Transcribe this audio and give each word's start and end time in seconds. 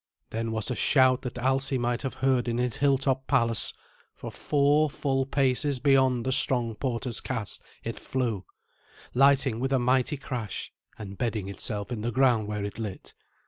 Then 0.31 0.51
was 0.51 0.71
a 0.71 0.75
shout 0.75 1.21
that 1.21 1.37
Alsi 1.37 1.77
might 1.77 2.01
have 2.01 2.15
heard 2.15 2.47
in 2.47 2.57
his 2.57 2.77
hilltop 2.77 3.27
palace, 3.27 3.71
for 4.15 4.31
full 4.31 4.89
four 4.89 5.27
paces 5.27 5.77
beyond 5.79 6.25
the 6.25 6.31
strong 6.31 6.73
porter's 6.73 7.21
cast 7.21 7.61
it 7.83 7.99
flew, 7.99 8.43
lighting 9.13 9.59
with 9.59 9.71
a 9.71 9.77
mighty 9.77 10.17
crash, 10.17 10.73
and 10.97 11.19
bedding 11.19 11.47
itself 11.49 11.91
in 11.91 12.01
the 12.01 12.11
ground 12.11 12.47
where 12.47 12.63
it 12.65 12.79
lit. 12.79 13.13